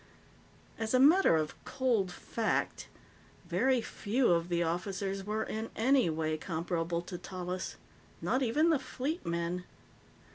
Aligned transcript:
As 0.79 0.95
a 0.95 0.99
matter 0.99 1.35
of 1.35 1.53
cold 1.63 2.11
fact, 2.11 2.87
very 3.47 3.81
few 3.81 4.31
of 4.31 4.49
the 4.49 4.63
officers 4.63 5.23
were 5.23 5.43
in 5.43 5.69
anyway 5.75 6.37
comparable 6.37 7.03
to 7.03 7.19
Tallis 7.19 7.75
not 8.19 8.41
even 8.41 8.71
the 8.71 8.79
Fleet 8.79 9.23
men. 9.27 9.63